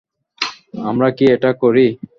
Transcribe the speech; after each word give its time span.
আমরা 0.83 1.07
কি 1.17 1.25
এটা 1.35 1.51
করি? 1.61 1.85